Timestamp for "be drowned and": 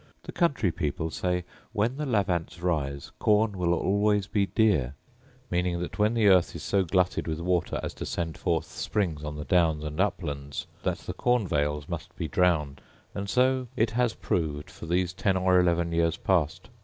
12.15-13.29